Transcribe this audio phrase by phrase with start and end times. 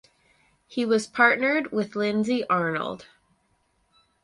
[0.65, 3.05] He was partnered with Lindsay Arnold.